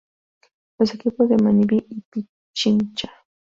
[0.79, 3.11] Los equipos de Manabí y Pichincha.